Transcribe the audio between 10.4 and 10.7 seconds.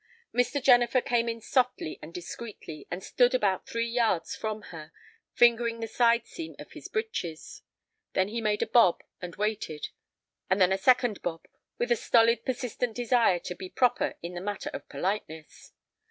and